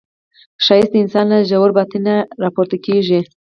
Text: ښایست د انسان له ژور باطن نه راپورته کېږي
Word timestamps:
ښایست 0.65 0.91
د 0.93 0.95
انسان 1.03 1.25
له 1.31 1.37
ژور 1.49 1.69
باطن 1.77 2.01
نه 2.07 2.15
راپورته 2.43 2.75
کېږي 2.85 3.19